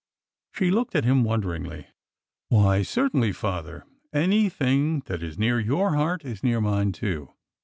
She 0.51 0.71
looked 0.71 0.95
at 0.95 1.03
him 1.05 1.23
wonderingly." 1.23 1.85
Why, 2.49 2.81
certainly, 2.81 3.31
father. 3.31 3.85
Anything 4.11 5.01
that 5.01 5.21
is 5.21 5.37
near 5.37 5.59
your 5.59 5.93
heart 5.93 6.25
is 6.25 6.41
near 6.43 6.59
mine, 6.59 6.91
too." 6.91 7.29